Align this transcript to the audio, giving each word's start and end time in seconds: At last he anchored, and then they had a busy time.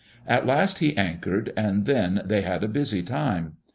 At 0.25 0.47
last 0.47 0.79
he 0.79 0.97
anchored, 0.97 1.53
and 1.55 1.85
then 1.85 2.23
they 2.25 2.41
had 2.41 2.63
a 2.63 2.67
busy 2.67 3.03
time. 3.03 3.57